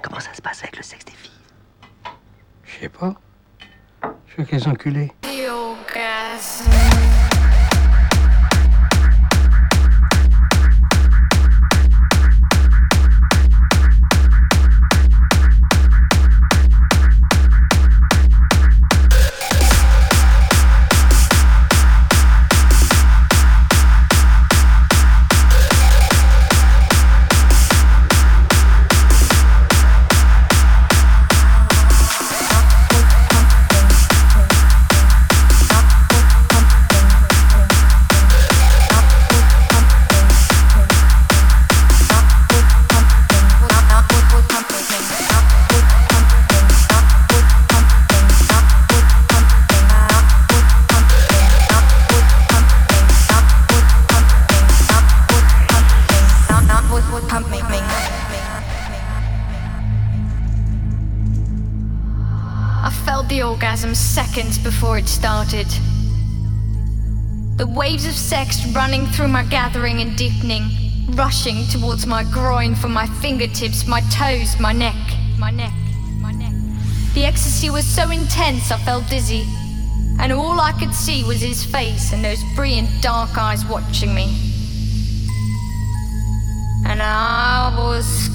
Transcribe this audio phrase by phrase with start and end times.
[0.00, 1.30] Comment ça se passe avec le sexe des filles?
[2.64, 3.14] Je sais pas.
[4.26, 5.12] Je veux qu'elles enculées.
[67.74, 70.64] Waves of sex running through my gathering and deepening,
[71.12, 74.96] rushing towards my groin from my fingertips, my toes, my neck,
[75.38, 75.72] my neck,
[76.20, 76.52] my neck.
[77.14, 79.46] The ecstasy was so intense I felt dizzy,
[80.20, 84.36] and all I could see was his face and those brilliant dark eyes watching me.
[86.86, 88.28] And I was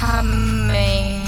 [0.00, 1.19] coming.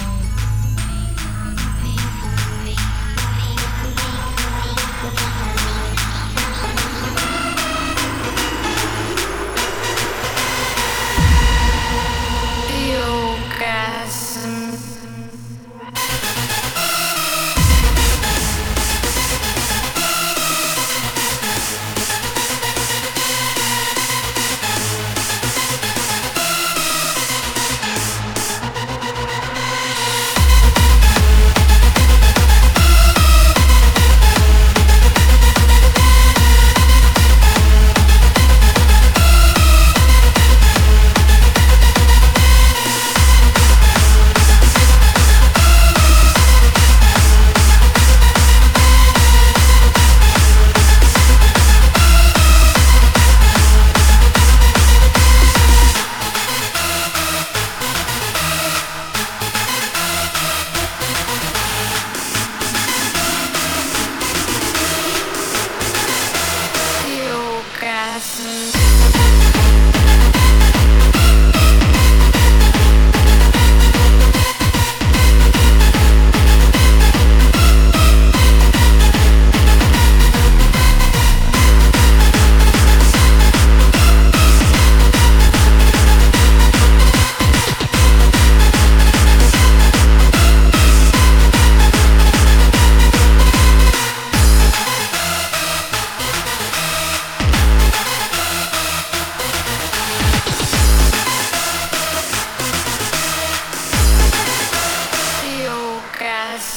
[68.22, 68.81] Yes.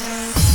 [0.01, 0.54] Yes.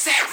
[0.00, 0.32] Sex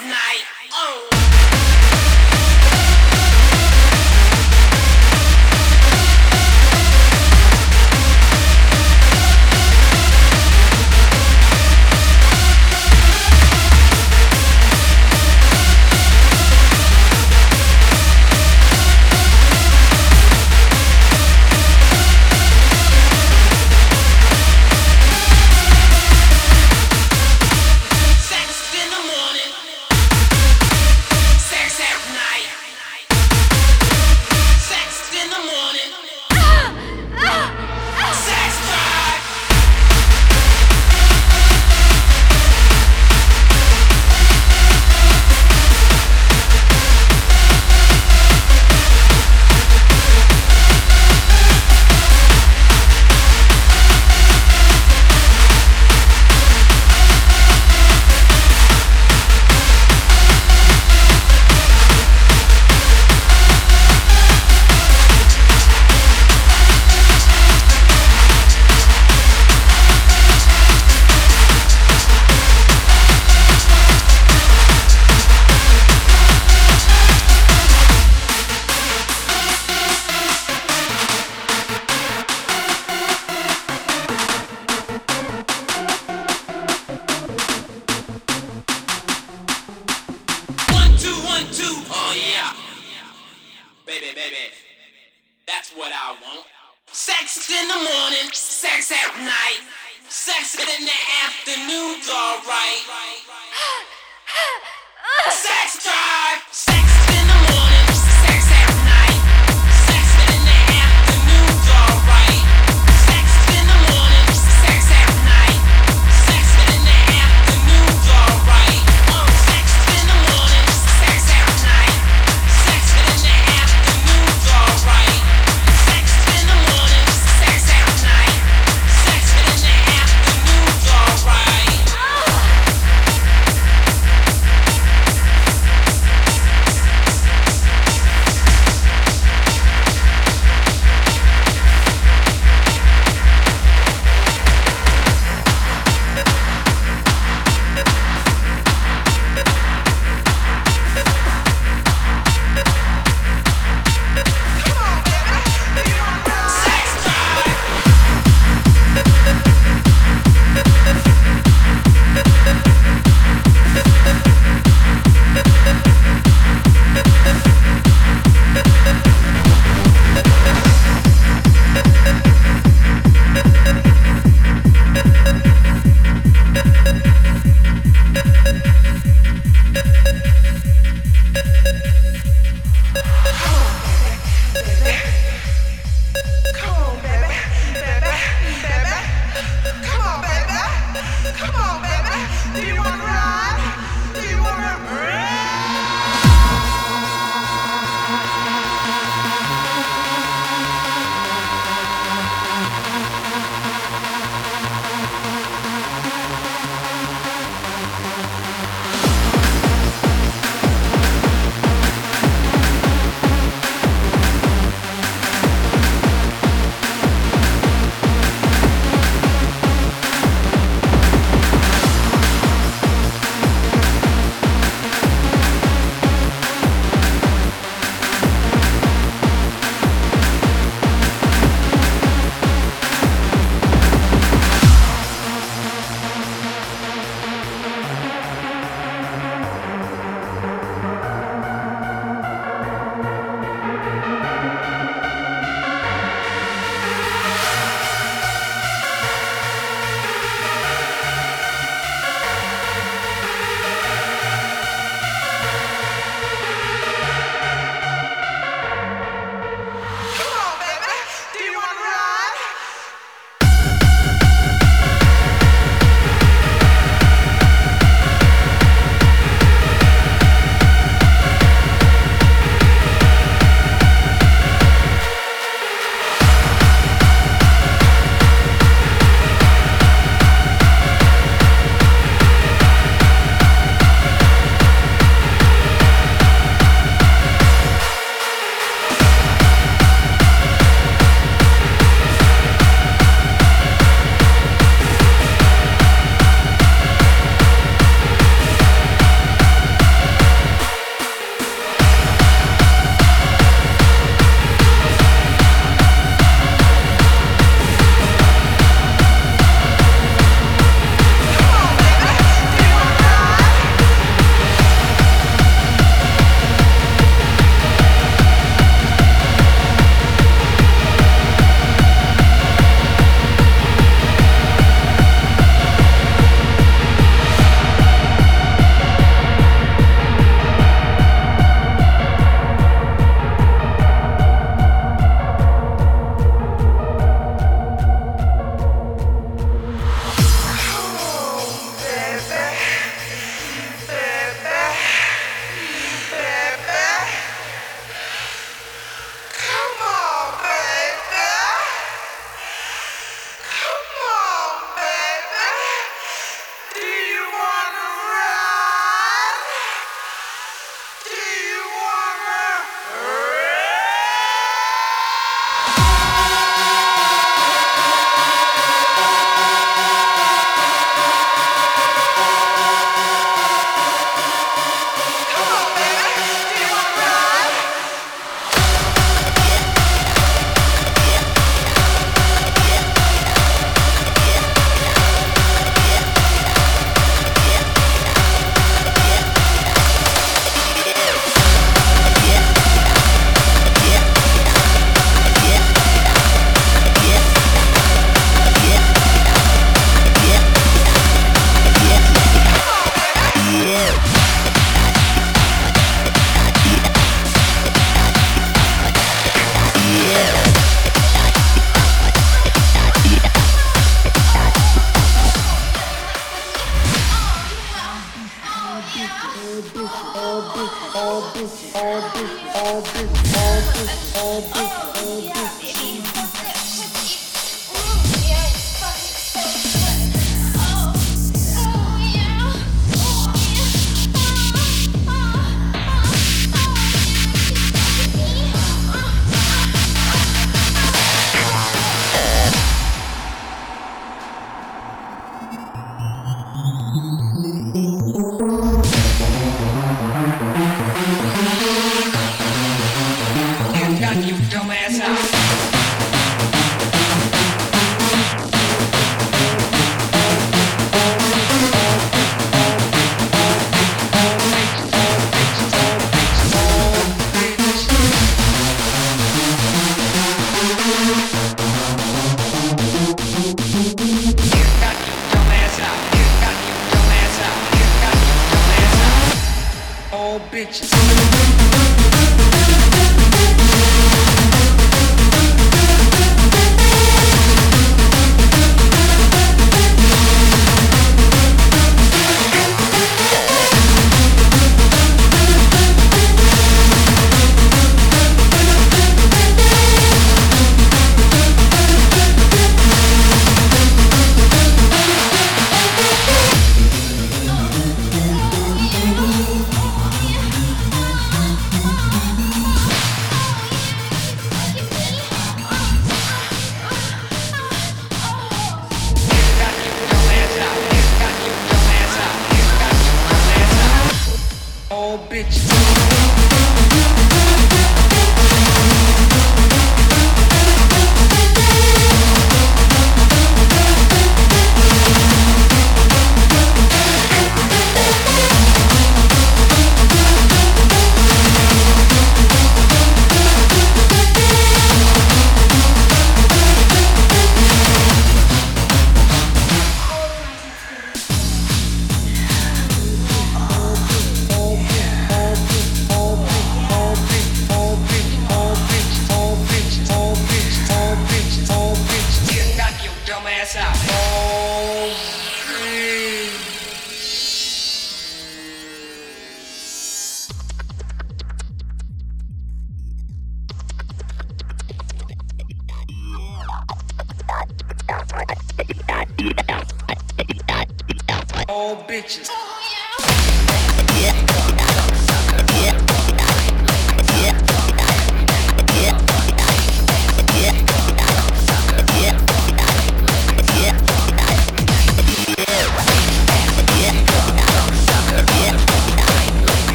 [480.58, 481.67] bitches.